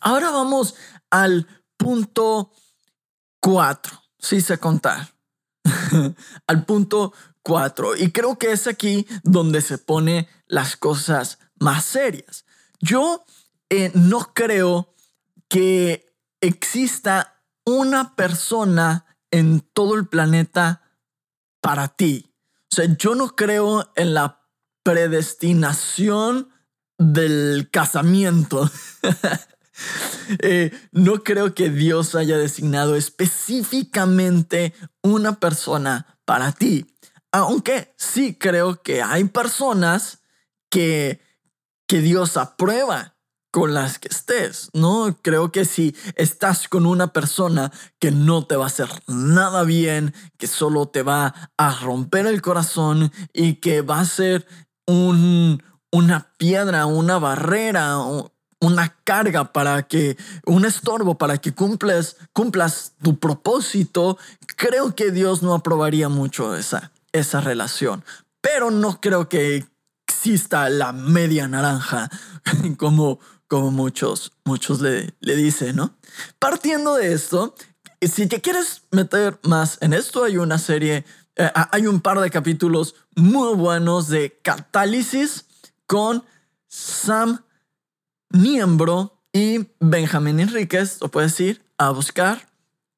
Ahora 0.00 0.30
vamos 0.30 0.74
al 1.10 1.46
punto 1.76 2.52
4, 3.40 4.02
si 4.18 4.40
sé 4.40 4.58
contar. 4.58 5.14
al 6.46 6.64
punto 6.64 7.12
4. 7.42 7.96
Y 7.96 8.10
creo 8.12 8.38
que 8.38 8.52
es 8.52 8.66
aquí 8.66 9.06
donde 9.22 9.60
se 9.60 9.78
pone 9.78 10.28
las 10.46 10.76
cosas 10.76 11.38
más 11.58 11.84
serias. 11.84 12.46
Yo 12.80 13.24
eh, 13.68 13.92
no 13.94 14.32
creo 14.32 14.94
que 15.48 16.06
exista 16.40 17.42
una 17.64 18.16
persona 18.16 19.04
en 19.30 19.60
todo 19.60 19.94
el 19.94 20.08
planeta 20.08 20.82
para 21.60 21.88
ti. 21.88 22.34
O 22.72 22.74
sea, 22.74 22.86
yo 22.96 23.14
no 23.14 23.36
creo 23.36 23.92
en 23.96 24.14
la 24.14 24.40
predestinación 24.82 26.48
del 27.00 27.68
casamiento. 27.72 28.70
Eh, 30.40 30.72
no 30.92 31.24
creo 31.24 31.54
que 31.54 31.70
Dios 31.70 32.14
haya 32.14 32.36
designado 32.36 32.96
específicamente 32.96 34.74
una 35.02 35.40
persona 35.40 36.18
para 36.26 36.52
ti. 36.52 36.86
Aunque 37.32 37.94
sí 37.96 38.34
creo 38.34 38.82
que 38.82 39.00
hay 39.00 39.24
personas 39.24 40.20
que, 40.70 41.22
que 41.88 42.02
Dios 42.02 42.36
aprueba 42.36 43.16
con 43.50 43.72
las 43.72 43.98
que 43.98 44.08
estés, 44.08 44.68
¿no? 44.74 45.18
Creo 45.22 45.50
que 45.50 45.64
si 45.64 45.96
estás 46.14 46.68
con 46.68 46.84
una 46.84 47.14
persona 47.14 47.72
que 47.98 48.10
no 48.10 48.46
te 48.46 48.56
va 48.56 48.64
a 48.64 48.68
hacer 48.68 48.90
nada 49.08 49.64
bien, 49.64 50.14
que 50.36 50.46
solo 50.46 50.88
te 50.88 51.02
va 51.02 51.50
a 51.56 51.74
romper 51.80 52.26
el 52.26 52.42
corazón 52.42 53.10
y 53.32 53.54
que 53.54 53.80
va 53.80 54.00
a 54.00 54.04
ser 54.04 54.46
un, 54.86 55.62
una 55.90 56.28
piedra, 56.36 56.86
una 56.86 57.18
barrera, 57.18 57.98
una 58.60 58.96
carga 59.04 59.52
para 59.52 59.82
que, 59.84 60.16
un 60.44 60.64
estorbo 60.64 61.16
para 61.16 61.38
que 61.38 61.52
cumples, 61.52 62.16
cumplas 62.32 62.92
tu 63.02 63.18
propósito, 63.18 64.18
creo 64.56 64.94
que 64.94 65.10
Dios 65.10 65.42
no 65.42 65.54
aprobaría 65.54 66.08
mucho 66.08 66.54
esa, 66.54 66.92
esa 67.12 67.40
relación. 67.40 68.04
Pero 68.40 68.70
no 68.70 69.00
creo 69.00 69.28
que 69.28 69.66
exista 70.06 70.68
la 70.68 70.92
media 70.92 71.48
naranja, 71.48 72.10
como, 72.76 73.18
como 73.48 73.70
muchos, 73.70 74.32
muchos 74.44 74.80
le, 74.80 75.14
le 75.20 75.36
dicen, 75.36 75.76
¿no? 75.76 75.96
Partiendo 76.38 76.96
de 76.96 77.12
esto, 77.12 77.54
si 78.00 78.26
te 78.26 78.40
quieres 78.40 78.82
meter 78.90 79.38
más 79.42 79.78
en 79.80 79.92
esto, 79.92 80.24
hay 80.24 80.36
una 80.36 80.58
serie, 80.58 81.04
eh, 81.36 81.50
hay 81.72 81.86
un 81.86 82.00
par 82.00 82.20
de 82.20 82.30
capítulos 82.30 82.94
muy 83.14 83.54
buenos 83.54 84.08
de 84.08 84.38
Catálisis 84.42 85.46
con 85.90 86.24
Sam 86.68 87.42
Miembro 88.28 89.24
y 89.32 89.66
Benjamín 89.80 90.38
Enríquez, 90.38 91.00
lo 91.00 91.08
puedes 91.08 91.40
ir 91.40 91.64
a 91.78 91.90
buscar 91.90 92.48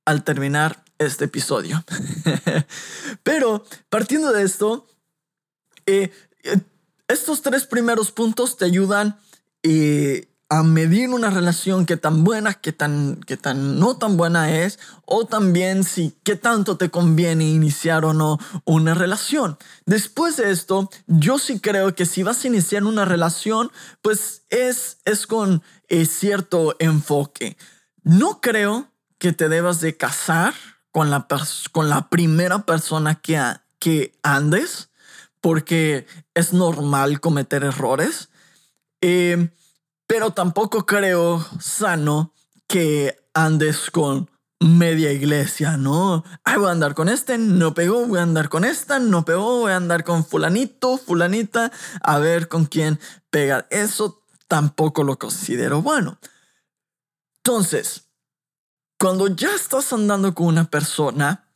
al 0.05 0.25
terminar 0.25 0.85
este 0.99 1.25
episodio. 1.25 1.83
Pero 3.23 3.65
partiendo 3.89 4.31
de 4.31 4.43
esto, 4.43 4.87
eh, 5.87 6.13
eh, 6.43 6.61
estos 7.09 7.41
tres 7.41 7.65
primeros 7.65 8.11
puntos 8.11 8.59
te 8.59 8.67
ayudan 8.67 9.19
eh, 9.63 10.29
a 10.53 10.63
medir 10.63 11.09
una 11.09 11.31
relación 11.31 11.87
que 11.87 11.97
tan 11.97 12.25
buena, 12.25 12.53
que 12.53 12.73
tan, 12.73 13.17
que 13.27 13.39
tan 13.39 13.81
no 13.81 13.97
tan 13.97 14.19
buena 14.19 14.55
es, 14.55 14.79
o 15.07 15.25
también 15.25 15.83
si 15.83 16.15
qué 16.25 16.37
tanto 16.37 16.77
te 16.77 16.91
conviene 16.91 17.49
iniciar 17.49 18.05
o 18.05 18.13
no 18.13 18.39
una 18.67 18.93
relación. 18.93 19.57
Después 19.87 20.37
de 20.37 20.51
esto, 20.51 20.91
yo 21.07 21.39
sí 21.39 21.59
creo 21.59 21.95
que 21.95 22.05
si 22.05 22.23
vas 22.23 22.45
a 22.45 22.49
iniciar 22.49 22.85
una 22.85 23.07
relación, 23.07 23.73
pues 24.03 24.43
es, 24.51 24.99
es 25.07 25.27
con 25.27 25.63
eh, 25.89 26.05
cierto 26.05 26.77
enfoque. 26.81 27.57
No 28.03 28.43
creo 28.43 28.93
que 29.17 29.33
te 29.33 29.49
debas 29.49 29.81
de 29.81 29.97
casar 29.97 30.53
con 30.91 31.09
la, 31.09 31.27
con 31.73 31.89
la 31.89 32.11
primera 32.11 32.67
persona 32.67 33.15
que, 33.15 33.43
que 33.79 34.13
andes, 34.23 34.91
porque 35.41 36.07
es 36.35 36.53
normal 36.53 37.21
cometer 37.21 37.65
errores. 37.65 38.29
Eh, 39.01 39.49
pero 40.13 40.33
tampoco 40.33 40.85
creo 40.85 41.43
sano 41.59 42.35
que 42.69 43.17
andes 43.33 43.91
con 43.91 44.31
media 44.61 45.11
iglesia, 45.11 45.79
¿no? 45.79 46.23
Ay, 46.45 46.59
voy 46.59 46.69
a 46.69 46.73
andar 46.73 46.95
con 46.95 47.09
este, 47.09 47.39
no 47.39 47.73
pegó, 47.73 48.07
voy 48.07 48.19
a 48.19 48.23
andar 48.23 48.51
con 48.51 48.67
esta, 48.67 48.99
no 48.99 49.25
pegó, 49.25 49.61
voy 49.61 49.73
a 49.73 49.77
andar 49.77 50.05
con 50.05 50.23
fulanito, 50.23 50.99
fulanita, 50.99 51.73
a 52.03 52.19
ver 52.19 52.49
con 52.49 52.67
quién 52.67 53.01
pega. 53.31 53.67
Eso 53.71 54.23
tampoco 54.49 55.03
lo 55.03 55.19
considero 55.19 55.81
bueno. 55.81 56.19
Entonces, 57.39 58.11
cuando 58.99 59.29
ya 59.29 59.55
estás 59.55 59.95
andando 59.95 60.35
con 60.35 60.49
una 60.49 60.69
persona, 60.69 61.49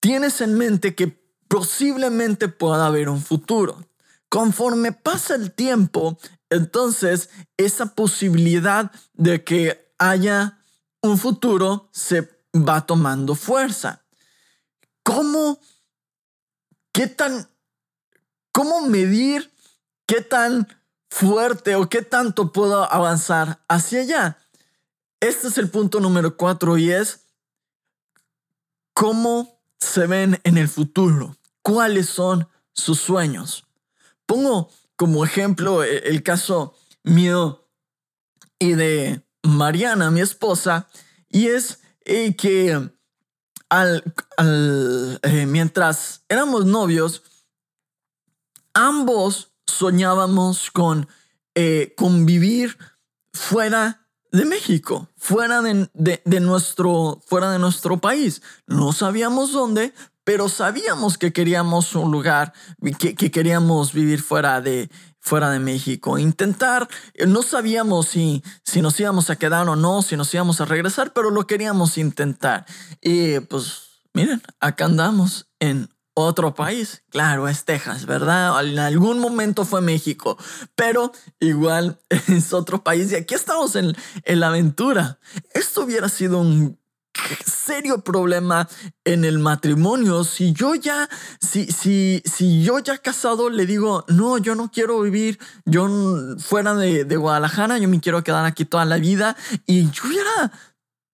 tienes 0.00 0.42
en 0.42 0.58
mente 0.58 0.94
que 0.94 1.18
posiblemente 1.48 2.48
pueda 2.48 2.84
haber 2.84 3.08
un 3.08 3.22
futuro. 3.22 3.82
Conforme 4.28 4.92
pasa 4.92 5.36
el 5.36 5.52
tiempo, 5.52 6.18
entonces 6.50 7.30
esa 7.56 7.94
posibilidad 7.94 8.90
de 9.14 9.44
que 9.44 9.92
haya 9.98 10.58
un 11.02 11.18
futuro 11.18 11.88
se 11.92 12.28
va 12.54 12.86
tomando 12.86 13.34
fuerza. 13.34 14.04
¿Cómo? 15.02 15.60
¿Qué 16.92 17.06
tan? 17.06 17.48
¿Cómo 18.52 18.82
medir 18.82 19.52
qué 20.06 20.20
tan 20.20 20.66
fuerte 21.10 21.76
o 21.76 21.88
qué 21.88 22.02
tanto 22.02 22.52
puedo 22.52 22.90
avanzar 22.92 23.62
hacia 23.68 24.00
allá? 24.00 24.38
Este 25.20 25.48
es 25.48 25.58
el 25.58 25.70
punto 25.70 26.00
número 26.00 26.36
cuatro 26.36 26.78
y 26.78 26.92
es 26.92 27.26
cómo 28.94 29.60
se 29.78 30.06
ven 30.06 30.40
en 30.44 30.58
el 30.58 30.68
futuro, 30.68 31.36
cuáles 31.62 32.08
son 32.08 32.48
sus 32.72 33.00
sueños. 33.00 33.66
Pongo 34.26 34.70
como 34.98 35.24
ejemplo 35.24 35.84
e, 35.84 35.98
el 36.10 36.22
caso 36.22 36.74
mío 37.04 37.70
y 38.58 38.72
de 38.72 39.24
Mariana, 39.42 40.10
mi 40.10 40.20
esposa, 40.20 40.88
y 41.30 41.46
es 41.46 41.80
eh, 42.04 42.34
que 42.36 42.90
al, 43.70 44.14
eh, 45.22 45.46
mientras 45.46 46.24
éramos 46.28 46.66
novios, 46.66 47.22
ambos 48.74 49.52
soñábamos 49.66 50.70
con 50.70 51.08
eh, 51.54 51.94
convivir 51.96 52.76
fuera 53.32 54.08
de 54.32 54.44
México, 54.44 55.08
fuera 55.16 55.62
de, 55.62 56.40
nuestro, 56.40 57.20
fuera 57.24 57.52
de 57.52 57.58
nuestro 57.58 57.98
país. 57.98 58.42
No 58.66 58.92
sabíamos 58.92 59.52
dónde, 59.52 59.94
pero 60.28 60.50
sabíamos 60.50 61.16
que 61.16 61.32
queríamos 61.32 61.94
un 61.94 62.12
lugar, 62.12 62.52
que, 62.98 63.14
queríamos 63.14 63.94
vivir 63.94 64.20
fuera 64.20 64.60
de, 64.60 64.90
fuera 65.20 65.48
de 65.48 65.58
México. 65.58 66.18
Intentar, 66.18 66.86
no 67.26 67.42
sabíamos 67.42 68.08
si, 68.08 68.42
si 68.62 68.82
nos 68.82 69.00
íbamos 69.00 69.30
a 69.30 69.36
quedar 69.36 69.66
o 69.70 69.74
no, 69.74 70.02
si 70.02 70.18
nos 70.18 70.34
íbamos 70.34 70.60
a 70.60 70.66
regresar, 70.66 71.14
pero 71.14 71.30
lo 71.30 71.46
queríamos 71.46 71.96
intentar. 71.96 72.66
Y 73.00 73.40
pues, 73.40 74.02
miren, 74.12 74.42
acá 74.60 74.84
andamos 74.84 75.48
en 75.60 75.88
otro 76.12 76.54
país. 76.54 77.04
Claro, 77.08 77.48
es 77.48 77.64
Texas, 77.64 78.04
¿verdad? 78.04 78.62
En 78.66 78.78
algún 78.80 79.20
momento 79.20 79.64
fue 79.64 79.80
México, 79.80 80.36
pero 80.74 81.10
igual 81.40 82.00
es 82.28 82.52
otro 82.52 82.84
país 82.84 83.12
y 83.12 83.14
aquí 83.14 83.34
estamos 83.34 83.76
en, 83.76 83.96
en 84.24 84.40
la 84.40 84.48
aventura. 84.48 85.20
Esto 85.54 85.84
hubiera 85.84 86.10
sido 86.10 86.38
un 86.42 86.78
serio 87.44 88.00
problema 88.00 88.68
en 89.04 89.24
el 89.24 89.38
matrimonio. 89.38 90.24
Si 90.24 90.52
yo 90.52 90.74
ya, 90.74 91.08
si, 91.40 91.66
si, 91.66 92.22
si 92.24 92.62
yo 92.62 92.78
ya 92.78 92.98
casado 92.98 93.50
le 93.50 93.66
digo, 93.66 94.04
no, 94.08 94.38
yo 94.38 94.54
no 94.54 94.70
quiero 94.70 95.00
vivir 95.00 95.38
yo 95.64 95.88
fuera 96.38 96.74
de, 96.74 97.04
de 97.04 97.16
Guadalajara, 97.16 97.78
yo 97.78 97.88
me 97.88 98.00
quiero 98.00 98.24
quedar 98.24 98.44
aquí 98.44 98.64
toda 98.64 98.84
la 98.84 98.96
vida 98.96 99.36
y 99.66 99.90
yo 99.90 100.04
hubiera 100.06 100.52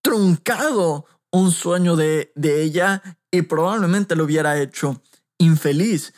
truncado 0.03 1.07
un 1.33 1.51
sueño 1.51 1.97
de, 1.97 2.33
de 2.37 2.63
ella 2.63 3.03
y 3.31 3.43
probablemente 3.43 4.15
lo 4.15 4.25
hubiera 4.25 4.61
hecho 4.61 5.03
infeliz. 5.39 6.15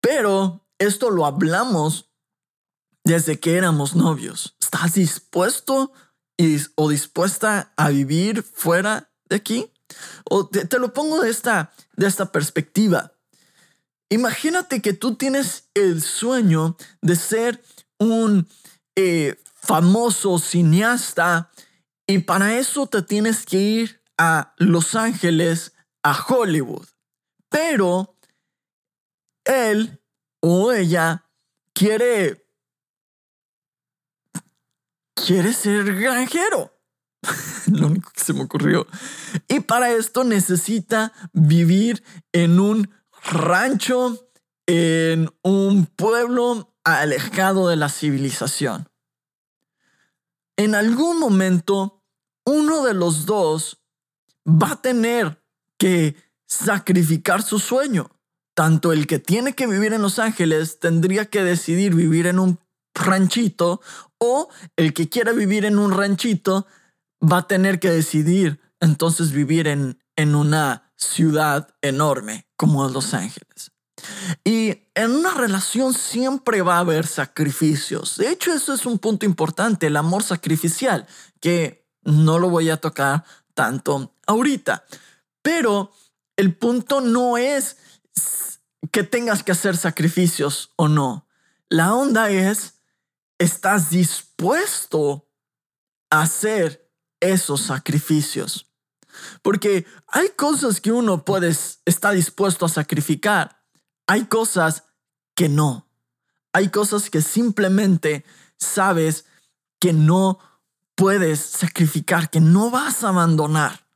Pero 0.00 0.66
esto 0.78 1.10
lo 1.10 1.24
hablamos 1.24 2.10
desde 3.04 3.38
que 3.40 3.56
éramos 3.56 3.94
novios. 3.94 4.56
¿Estás 4.60 4.94
dispuesto 4.94 5.92
o 6.74 6.88
dispuesta 6.88 7.72
a 7.76 7.90
vivir 7.90 8.42
fuera 8.42 9.10
de 9.28 9.36
aquí? 9.36 9.70
O 10.24 10.48
te, 10.48 10.78
lo 10.78 10.92
pongo 10.92 11.20
de 11.20 11.30
esta, 11.30 11.72
de 11.96 12.06
esta 12.06 12.32
perspectiva. 12.32 13.12
Imagínate 14.08 14.82
que 14.82 14.92
tú 14.92 15.16
tienes 15.16 15.70
el 15.74 16.02
sueño 16.02 16.76
de 17.00 17.16
ser 17.16 17.62
un 17.98 18.48
eh, 18.96 19.36
famoso 19.54 20.38
cineasta 20.38 21.50
y 22.06 22.18
para 22.18 22.58
eso 22.58 22.86
te 22.86 23.02
tienes 23.02 23.46
que 23.46 23.58
ir 23.58 24.02
a 24.18 24.54
Los 24.58 24.94
Ángeles, 24.94 25.72
a 26.02 26.22
Hollywood. 26.22 26.86
Pero 27.48 28.16
él 29.44 30.00
o 30.40 30.72
ella 30.72 31.24
quiere 31.72 32.43
quiere 35.14 35.52
ser 35.52 35.94
granjero. 35.94 36.72
Lo 37.66 37.86
único 37.86 38.10
que 38.10 38.22
se 38.22 38.32
me 38.32 38.42
ocurrió. 38.42 38.86
Y 39.48 39.60
para 39.60 39.90
esto 39.92 40.24
necesita 40.24 41.12
vivir 41.32 42.02
en 42.32 42.60
un 42.60 42.90
rancho, 43.22 44.28
en 44.66 45.30
un 45.42 45.86
pueblo 45.86 46.74
alejado 46.84 47.68
de 47.68 47.76
la 47.76 47.88
civilización. 47.88 48.88
En 50.56 50.74
algún 50.74 51.18
momento, 51.18 52.02
uno 52.44 52.84
de 52.84 52.94
los 52.94 53.26
dos 53.26 53.82
va 54.46 54.72
a 54.72 54.82
tener 54.82 55.42
que 55.78 56.16
sacrificar 56.46 57.42
su 57.42 57.58
sueño. 57.58 58.10
Tanto 58.54 58.92
el 58.92 59.08
que 59.08 59.18
tiene 59.18 59.54
que 59.54 59.66
vivir 59.66 59.92
en 59.92 60.02
Los 60.02 60.20
Ángeles 60.20 60.78
tendría 60.78 61.24
que 61.24 61.42
decidir 61.42 61.94
vivir 61.94 62.28
en 62.28 62.38
un 62.38 62.60
ranchito 62.94 63.80
o 64.18 64.48
el 64.76 64.94
que 64.94 65.08
quiera 65.08 65.32
vivir 65.32 65.64
en 65.64 65.78
un 65.78 65.92
ranchito 65.92 66.66
va 67.20 67.38
a 67.38 67.48
tener 67.48 67.80
que 67.80 67.90
decidir 67.90 68.60
entonces 68.80 69.32
vivir 69.32 69.66
en, 69.66 69.98
en 70.16 70.34
una 70.34 70.92
ciudad 70.96 71.74
enorme 71.82 72.46
como 72.56 72.88
Los 72.88 73.14
Ángeles. 73.14 73.72
Y 74.44 74.88
en 74.94 75.10
una 75.10 75.32
relación 75.32 75.94
siempre 75.94 76.62
va 76.62 76.76
a 76.76 76.80
haber 76.80 77.06
sacrificios. 77.06 78.16
De 78.16 78.30
hecho, 78.30 78.52
eso 78.52 78.74
es 78.74 78.86
un 78.86 78.98
punto 78.98 79.24
importante, 79.24 79.86
el 79.86 79.96
amor 79.96 80.22
sacrificial, 80.22 81.06
que 81.40 81.88
no 82.02 82.38
lo 82.38 82.50
voy 82.50 82.70
a 82.70 82.76
tocar 82.76 83.24
tanto 83.54 84.14
ahorita. 84.26 84.84
Pero 85.42 85.92
el 86.36 86.54
punto 86.54 87.00
no 87.00 87.38
es 87.38 87.76
que 88.90 89.02
tengas 89.02 89.42
que 89.42 89.52
hacer 89.52 89.76
sacrificios 89.76 90.72
o 90.76 90.88
no. 90.88 91.26
La 91.68 91.94
onda 91.94 92.30
es 92.30 92.74
estás 93.38 93.90
dispuesto 93.90 95.28
a 96.10 96.22
hacer 96.22 96.90
esos 97.20 97.62
sacrificios. 97.62 98.70
Porque 99.42 99.86
hay 100.08 100.30
cosas 100.30 100.80
que 100.80 100.92
uno 100.92 101.24
puede, 101.24 101.54
está 101.84 102.10
dispuesto 102.10 102.66
a 102.66 102.68
sacrificar. 102.68 103.64
Hay 104.06 104.26
cosas 104.26 104.84
que 105.34 105.48
no. 105.48 105.88
Hay 106.52 106.68
cosas 106.68 107.10
que 107.10 107.22
simplemente 107.22 108.24
sabes 108.58 109.26
que 109.80 109.92
no 109.92 110.38
puedes 110.94 111.40
sacrificar, 111.40 112.30
que 112.30 112.40
no 112.40 112.70
vas 112.70 113.02
a 113.02 113.08
abandonar. 113.08 113.86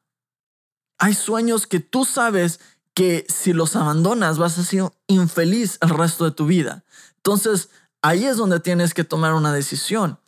Hay 0.99 1.15
sueños 1.15 1.67
que 1.67 1.81
tú 1.81 2.05
sabes 2.05 2.61
que 2.95 3.25
si 3.29 3.53
los 3.53 3.77
abandonas 3.77 4.39
vas 4.39 4.59
a 4.59 4.65
ser 4.65 4.91
infeliz 5.07 5.79
el 5.81 5.91
resto 5.91 6.25
de 6.25 6.33
tu 6.33 6.47
vida. 6.47 6.85
Entonces, 7.17 7.71
ahí 8.03 8.25
es 8.25 8.37
donde 8.37 8.61
tienes 8.61 8.95
que 8.95 9.05
tomar 9.05 9.35
una 9.35 9.53
decisión. 9.53 10.19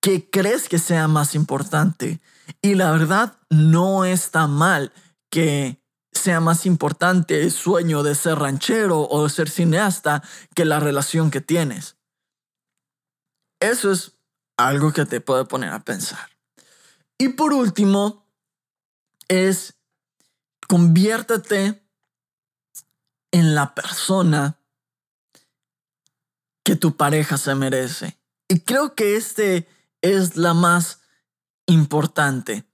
¿Qué 0.00 0.28
crees 0.28 0.68
que 0.68 0.78
sea 0.78 1.08
más 1.08 1.34
importante? 1.34 2.20
Y 2.60 2.74
la 2.74 2.92
verdad, 2.92 3.38
no 3.48 4.04
está 4.04 4.46
mal 4.46 4.92
que 5.30 5.82
sea 6.12 6.40
más 6.40 6.66
importante 6.66 7.42
el 7.42 7.50
sueño 7.50 8.02
de 8.02 8.14
ser 8.14 8.38
ranchero 8.38 9.00
o 9.00 9.24
de 9.24 9.30
ser 9.30 9.50
cineasta 9.50 10.22
que 10.54 10.64
la 10.64 10.78
relación 10.80 11.30
que 11.30 11.40
tienes. 11.40 11.96
Eso 13.60 13.90
es 13.90 14.12
algo 14.56 14.92
que 14.92 15.06
te 15.06 15.20
puede 15.20 15.44
poner 15.44 15.70
a 15.72 15.84
pensar. 15.84 16.30
Y 17.18 17.30
por 17.30 17.52
último, 17.52 18.26
es 19.28 19.74
conviértete 20.68 21.82
en 23.32 23.54
la 23.54 23.74
persona 23.74 24.58
que 26.64 26.74
tu 26.74 26.96
pareja 26.96 27.36
se 27.38 27.54
merece. 27.54 28.18
Y 28.48 28.60
creo 28.60 28.94
que 28.94 29.16
este 29.16 29.68
es 30.00 30.36
la 30.36 30.54
más 30.54 31.00
importante. 31.66 32.64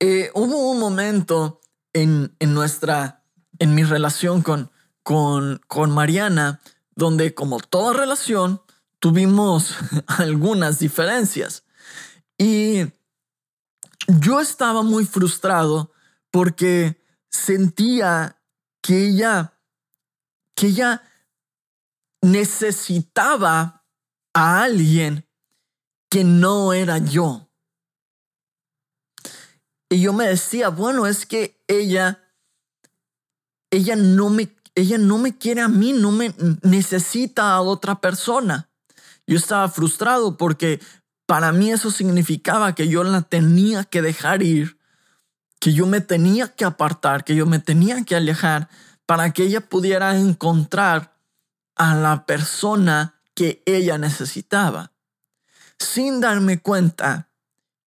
Eh, 0.00 0.30
hubo 0.34 0.70
un 0.70 0.80
momento 0.80 1.60
en, 1.92 2.34
en, 2.38 2.54
nuestra, 2.54 3.24
en 3.58 3.74
mi 3.74 3.84
relación 3.84 4.42
con, 4.42 4.70
con, 5.02 5.60
con 5.68 5.90
Mariana, 5.90 6.60
donde 6.96 7.34
como 7.34 7.60
toda 7.60 7.92
relación, 7.92 8.62
tuvimos 8.98 9.76
algunas 10.06 10.78
diferencias. 10.78 11.64
Y 12.38 12.86
yo 14.08 14.40
estaba 14.40 14.82
muy 14.82 15.04
frustrado 15.04 15.92
porque 16.30 17.00
sentía 17.28 18.38
que 18.80 19.08
ella, 19.08 19.54
que 20.54 20.68
ella 20.68 21.02
necesitaba 22.24 23.84
a 24.32 24.62
alguien 24.62 25.28
que 26.10 26.24
no 26.24 26.72
era 26.72 26.98
yo. 26.98 27.50
Y 29.88 30.00
yo 30.00 30.12
me 30.12 30.26
decía, 30.26 30.70
bueno, 30.70 31.06
es 31.06 31.26
que 31.26 31.62
ella, 31.68 32.24
ella 33.70 33.94
no 33.94 34.30
me, 34.30 34.56
ella 34.74 34.98
no 34.98 35.18
me 35.18 35.36
quiere 35.38 35.60
a 35.60 35.68
mí, 35.68 35.92
no 35.92 36.10
me 36.10 36.34
necesita 36.62 37.52
a 37.52 37.60
otra 37.60 38.00
persona. 38.00 38.70
Yo 39.26 39.36
estaba 39.36 39.68
frustrado 39.68 40.36
porque 40.36 40.80
para 41.26 41.52
mí 41.52 41.70
eso 41.70 41.90
significaba 41.90 42.74
que 42.74 42.88
yo 42.88 43.04
la 43.04 43.22
tenía 43.22 43.84
que 43.84 44.02
dejar 44.02 44.42
ir, 44.42 44.78
que 45.60 45.72
yo 45.72 45.86
me 45.86 46.00
tenía 46.00 46.48
que 46.48 46.64
apartar, 46.64 47.24
que 47.24 47.36
yo 47.36 47.46
me 47.46 47.58
tenía 47.58 48.04
que 48.04 48.16
alejar 48.16 48.68
para 49.06 49.32
que 49.32 49.44
ella 49.44 49.60
pudiera 49.60 50.16
encontrar 50.18 51.13
a 51.76 51.94
la 51.94 52.26
persona 52.26 53.20
que 53.34 53.62
ella 53.66 53.98
necesitaba, 53.98 54.92
sin 55.78 56.20
darme 56.20 56.60
cuenta 56.60 57.30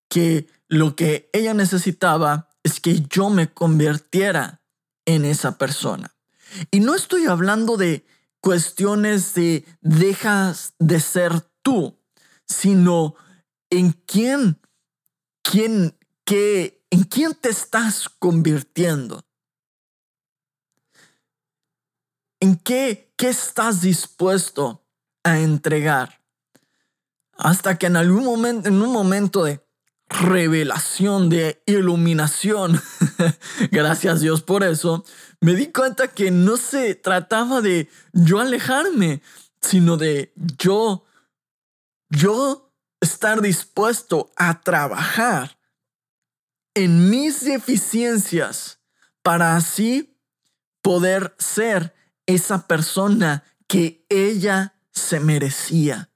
que 0.09 0.47
lo 0.67 0.95
que 0.95 1.29
ella 1.33 1.53
necesitaba 1.53 2.49
es 2.63 2.79
que 2.79 3.01
yo 3.01 3.29
me 3.29 3.51
convirtiera 3.53 4.61
en 5.05 5.25
esa 5.25 5.57
persona. 5.57 6.13
Y 6.71 6.81
no 6.81 6.95
estoy 6.95 7.25
hablando 7.25 7.77
de 7.77 8.05
cuestiones 8.41 9.33
de 9.33 9.65
dejas 9.81 10.73
de 10.79 10.99
ser 10.99 11.41
tú, 11.61 11.97
sino 12.45 13.15
en 13.69 13.91
quién, 13.91 14.59
quién, 15.43 15.97
qué, 16.25 16.85
en 16.89 17.03
quién 17.03 17.35
te 17.35 17.49
estás 17.49 18.09
convirtiendo. 18.09 19.25
¿En 22.39 22.55
qué, 22.55 23.06
qué 23.17 23.29
estás 23.29 23.81
dispuesto 23.81 24.85
a 25.23 25.39
entregar? 25.39 26.21
Hasta 27.33 27.77
que 27.77 27.87
en 27.87 27.97
algún 27.97 28.23
momento, 28.23 28.69
en 28.69 28.81
un 28.81 28.91
momento 28.91 29.43
de 29.43 29.67
revelación, 30.09 31.29
de 31.29 31.61
iluminación, 31.65 32.81
gracias 33.71 34.21
Dios 34.21 34.41
por 34.41 34.63
eso, 34.63 35.03
me 35.41 35.53
di 35.53 35.71
cuenta 35.71 36.07
que 36.07 36.31
no 36.31 36.57
se 36.57 36.95
trataba 36.95 37.61
de 37.61 37.89
yo 38.13 38.39
alejarme, 38.39 39.21
sino 39.61 39.97
de 39.97 40.33
yo, 40.35 41.03
yo 42.09 42.73
estar 43.01 43.41
dispuesto 43.41 44.31
a 44.35 44.61
trabajar 44.61 45.59
en 46.73 47.09
mis 47.09 47.43
deficiencias 47.43 48.79
para 49.21 49.55
así 49.55 50.17
poder 50.81 51.35
ser 51.37 51.96
esa 52.27 52.67
persona 52.67 53.43
que 53.67 54.05
ella 54.09 54.75
se 54.91 55.19
merecía. 55.19 56.11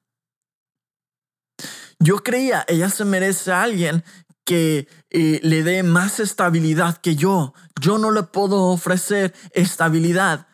Yo 2.00 2.18
creía, 2.18 2.66
ella 2.68 2.90
se 2.90 3.06
merece 3.06 3.52
a 3.52 3.64
alguien 3.64 4.04
que 4.44 4.88
eh, 5.10 5.40
le 5.44 5.64
dé 5.64 5.84
más 5.84 6.20
estabilidad 6.20 6.98
que 6.98 7.16
yo. 7.16 7.54
Yo 7.80 7.98
no 7.98 8.12
le 8.12 8.24
puedo 8.24 8.66
ofrecer 8.66 9.34
estabilidad. 9.54 10.48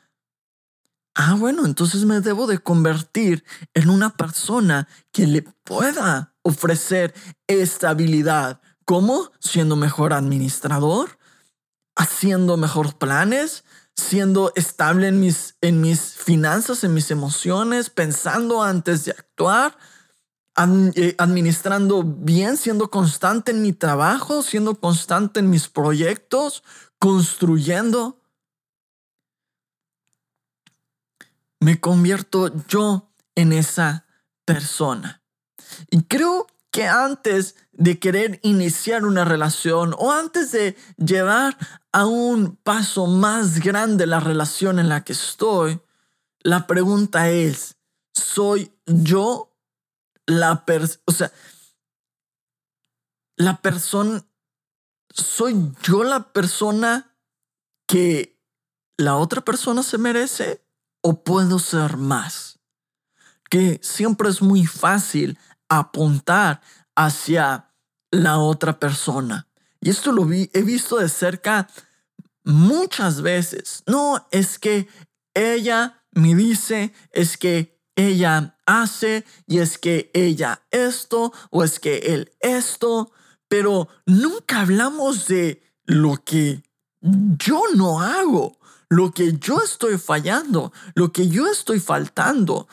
Ah, 1.15 1.35
bueno, 1.35 1.65
entonces 1.65 2.05
me 2.05 2.19
debo 2.19 2.45
de 2.47 2.59
convertir 2.59 3.43
en 3.73 3.89
una 3.89 4.11
persona 4.11 4.87
que 5.11 5.25
le 5.25 5.41
pueda 5.41 6.35
ofrecer 6.43 7.13
estabilidad. 7.47 8.61
¿Cómo? 8.85 9.31
Siendo 9.39 9.75
mejor 9.75 10.13
administrador, 10.13 11.17
haciendo 11.95 12.55
mejores 12.55 12.93
planes, 12.93 13.63
siendo 13.97 14.53
estable 14.55 15.07
en 15.07 15.19
mis, 15.19 15.55
en 15.59 15.81
mis 15.81 16.13
finanzas, 16.13 16.83
en 16.83 16.93
mis 16.93 17.09
emociones, 17.09 17.89
pensando 17.89 18.63
antes 18.63 19.05
de 19.05 19.11
actuar, 19.11 19.77
eh, 20.95 21.15
administrando 21.17 22.03
bien, 22.03 22.57
siendo 22.57 22.89
constante 22.89 23.51
en 23.51 23.61
mi 23.61 23.73
trabajo, 23.73 24.43
siendo 24.43 24.79
constante 24.79 25.39
en 25.39 25.49
mis 25.49 25.67
proyectos, 25.67 26.63
construyendo. 26.99 28.21
Me 31.59 31.79
convierto 31.79 32.51
yo 32.67 33.11
en 33.35 33.51
esa 33.51 34.05
persona. 34.45 35.21
Y 35.89 36.03
creo 36.03 36.47
que 36.71 36.85
antes 36.87 37.55
de 37.71 37.99
querer 37.99 38.39
iniciar 38.43 39.05
una 39.05 39.25
relación 39.25 39.95
o 39.97 40.11
antes 40.11 40.51
de 40.51 40.75
llevar 40.97 41.57
a 41.91 42.05
un 42.05 42.55
paso 42.57 43.07
más 43.07 43.59
grande 43.59 44.05
la 44.05 44.19
relación 44.19 44.79
en 44.79 44.89
la 44.89 45.03
que 45.03 45.13
estoy, 45.13 45.81
la 46.39 46.67
pregunta 46.67 47.29
es, 47.29 47.77
¿soy 48.13 48.71
yo 48.85 49.55
la 50.25 50.65
persona, 50.65 51.01
o 51.05 51.11
sea, 51.11 51.31
la 53.37 53.61
persona, 53.61 54.25
soy 55.09 55.71
yo 55.83 56.03
la 56.03 56.31
persona 56.31 57.15
que 57.87 58.39
la 58.97 59.17
otra 59.17 59.41
persona 59.41 59.83
se 59.83 59.97
merece 59.97 60.65
o 61.01 61.23
puedo 61.23 61.59
ser 61.59 61.97
más? 61.97 62.59
Que 63.49 63.79
siempre 63.81 64.29
es 64.29 64.41
muy 64.41 64.65
fácil 64.65 65.37
apuntar 65.69 66.61
hacia 66.95 67.71
la 68.11 68.39
otra 68.39 68.79
persona. 68.79 69.47
Y 69.81 69.89
esto 69.89 70.11
lo 70.11 70.25
vi, 70.25 70.49
he 70.53 70.61
visto 70.61 70.97
de 70.97 71.09
cerca 71.09 71.67
muchas 72.43 73.21
veces. 73.21 73.83
No, 73.85 74.27
es 74.31 74.57
que 74.57 74.87
ella 75.33 76.03
me 76.11 76.33
dice, 76.35 76.93
es 77.11 77.37
que 77.37 77.77
ella 77.95 78.57
hace 78.65 79.25
y 79.47 79.59
es 79.59 79.77
que 79.77 80.11
ella 80.13 80.61
esto 80.71 81.33
o 81.49 81.63
es 81.63 81.79
que 81.79 81.97
él 81.97 82.31
esto, 82.39 83.11
pero 83.47 83.87
nunca 84.05 84.61
hablamos 84.61 85.27
de 85.27 85.61
lo 85.85 86.23
que 86.23 86.63
yo 87.01 87.61
no 87.75 88.01
hago, 88.01 88.59
lo 88.89 89.11
que 89.11 89.37
yo 89.37 89.61
estoy 89.61 89.97
fallando, 89.97 90.71
lo 90.95 91.11
que 91.11 91.27
yo 91.27 91.47
estoy 91.47 91.79
faltando. 91.79 92.67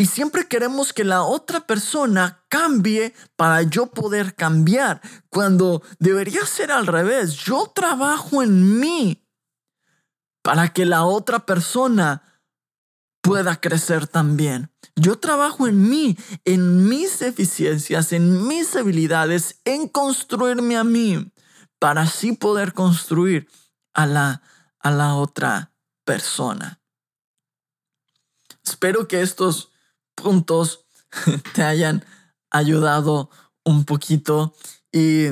Y 0.00 0.06
siempre 0.06 0.46
queremos 0.46 0.92
que 0.92 1.02
la 1.02 1.24
otra 1.24 1.66
persona 1.66 2.44
cambie 2.48 3.14
para 3.34 3.62
yo 3.62 3.88
poder 3.88 4.36
cambiar, 4.36 5.02
cuando 5.28 5.82
debería 5.98 6.46
ser 6.46 6.70
al 6.70 6.86
revés. 6.86 7.34
Yo 7.34 7.72
trabajo 7.74 8.44
en 8.44 8.78
mí 8.78 9.26
para 10.40 10.72
que 10.72 10.86
la 10.86 11.04
otra 11.04 11.40
persona 11.40 12.22
pueda 13.22 13.60
crecer 13.60 14.06
también. 14.06 14.70
Yo 14.94 15.18
trabajo 15.18 15.66
en 15.66 15.88
mí, 15.90 16.16
en 16.44 16.88
mis 16.88 17.18
deficiencias, 17.18 18.12
en 18.12 18.46
mis 18.46 18.76
habilidades, 18.76 19.60
en 19.64 19.88
construirme 19.88 20.76
a 20.76 20.84
mí, 20.84 21.32
para 21.80 22.02
así 22.02 22.34
poder 22.34 22.72
construir 22.72 23.48
a 23.94 24.06
la, 24.06 24.42
a 24.78 24.92
la 24.92 25.16
otra 25.16 25.72
persona. 26.04 26.80
Espero 28.62 29.08
que 29.08 29.22
estos 29.22 29.67
puntos 30.20 30.84
te 31.54 31.62
hayan 31.62 32.04
ayudado 32.50 33.30
un 33.64 33.84
poquito. 33.84 34.54
Y 34.92 35.28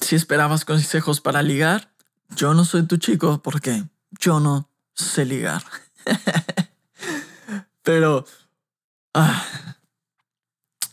si 0.00 0.16
esperabas 0.16 0.64
consejos 0.64 1.20
para 1.20 1.42
ligar, 1.42 1.92
yo 2.30 2.54
no 2.54 2.64
soy 2.64 2.86
tu 2.86 2.96
chico 2.96 3.42
porque 3.42 3.84
yo 4.18 4.40
no 4.40 4.68
sé 4.94 5.24
ligar. 5.24 5.64
Pero 7.82 8.24
ah, 9.14 9.44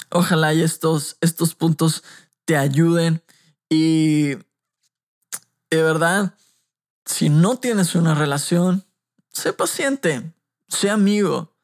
ojalá 0.09 0.53
y 0.53 0.61
estos, 0.61 1.17
estos 1.21 1.55
puntos 1.55 2.03
te 2.45 2.57
ayuden. 2.57 3.23
Y 3.69 4.35
de 5.69 5.83
verdad, 5.83 6.35
si 7.05 7.29
no 7.29 7.57
tienes 7.57 7.95
una 7.95 8.15
relación, 8.15 8.85
sé 9.31 9.53
paciente, 9.53 10.33
sé 10.67 10.89
amigo, 10.89 11.56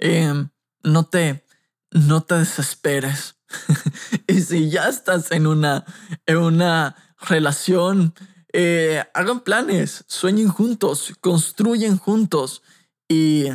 Em, 0.00 0.48
no 0.82 1.06
te 1.06 1.44
no 1.90 2.22
te 2.22 2.36
desesperes. 2.36 3.36
y 4.26 4.40
si 4.40 4.70
ya 4.70 4.88
estás 4.88 5.32
en 5.32 5.46
una, 5.46 5.84
en 6.26 6.38
una 6.38 6.96
relación, 7.20 8.14
eh, 8.52 9.04
hagan 9.14 9.40
planes, 9.40 10.04
sueñen 10.08 10.48
juntos, 10.48 11.14
construyen 11.20 11.98
juntos 11.98 12.62
y, 13.08 13.46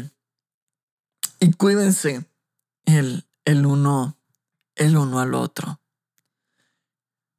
y 1.40 1.52
cuídense 1.54 2.30
el, 2.86 3.26
el 3.46 3.66
uno, 3.66 4.18
el 4.76 4.98
uno 4.98 5.20
al 5.20 5.34
otro. 5.34 5.80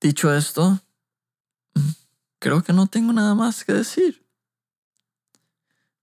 Dicho 0.00 0.34
esto, 0.34 0.80
creo 2.38 2.62
que 2.62 2.72
no 2.72 2.86
tengo 2.86 3.12
nada 3.12 3.34
más 3.34 3.64
que 3.64 3.72
decir. 3.72 4.26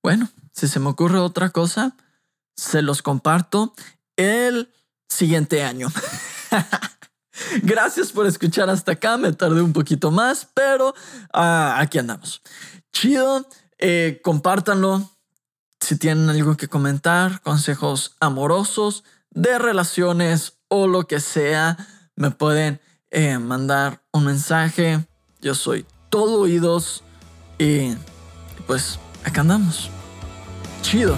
Bueno, 0.01 0.29
si 0.51 0.67
se 0.67 0.79
me 0.79 0.89
ocurre 0.89 1.19
otra 1.19 1.49
cosa, 1.49 1.95
se 2.55 2.81
los 2.81 3.01
comparto 3.01 3.73
el 4.15 4.71
siguiente 5.07 5.63
año. 5.63 5.87
Gracias 7.63 8.11
por 8.11 8.25
escuchar 8.27 8.69
hasta 8.69 8.93
acá. 8.93 9.17
Me 9.17 9.33
tardé 9.33 9.61
un 9.61 9.73
poquito 9.73 10.11
más, 10.11 10.47
pero 10.53 10.93
ah, 11.33 11.75
aquí 11.79 11.97
andamos. 11.97 12.41
Chido. 12.91 13.47
Eh, 13.79 14.21
compártanlo. 14.23 15.09
Si 15.79 15.97
tienen 15.97 16.29
algo 16.29 16.55
que 16.55 16.69
comentar, 16.69 17.41
consejos 17.41 18.15
amorosos, 18.21 19.03
de 19.31 19.59
relaciones 19.59 20.53
o 20.69 20.87
lo 20.87 21.05
que 21.07 21.19
sea, 21.19 21.77
me 22.15 22.31
pueden 22.31 22.79
eh, 23.11 23.37
mandar 23.39 24.01
un 24.13 24.25
mensaje. 24.25 25.05
Yo 25.41 25.55
soy 25.55 25.85
todo 26.09 26.41
oídos. 26.41 27.03
Y 27.59 27.95
pues 28.65 28.99
acá 29.25 29.41
andamos. 29.41 29.89
Chido. 30.81 31.17